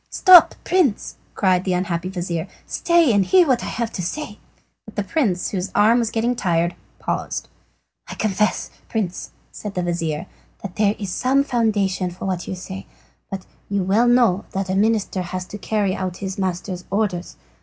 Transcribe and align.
"Stop, 0.09 0.55
Prince," 0.63 1.17
cried 1.35 1.63
the 1.63 1.73
unhappy 1.73 2.09
vizir, 2.09 2.47
"stay 2.65 3.13
and 3.13 3.23
hear 3.23 3.47
what 3.47 3.63
I 3.63 3.67
have 3.67 3.91
to 3.91 4.01
say." 4.01 4.39
The 4.95 5.03
prince, 5.03 5.51
whose 5.51 5.69
arm 5.75 5.99
was 5.99 6.09
getting 6.09 6.35
tired, 6.35 6.73
paused. 6.97 7.47
"I 8.07 8.15
confess, 8.15 8.71
Prince," 8.89 9.29
said 9.51 9.75
the 9.75 9.83
vizir, 9.83 10.25
"that 10.63 10.77
there 10.77 10.95
is 10.97 11.11
some 11.13 11.43
foundation 11.43 12.09
for 12.09 12.25
what 12.25 12.47
you 12.47 12.55
say. 12.55 12.87
But 13.29 13.45
you 13.69 13.81
know 13.85 14.05
well 14.09 14.45
that 14.53 14.71
a 14.71 14.75
minister 14.75 15.21
has 15.21 15.45
to 15.45 15.59
carry 15.59 15.93
out 15.93 16.17
his 16.17 16.39
master's 16.39 16.83
orders. 16.89 17.37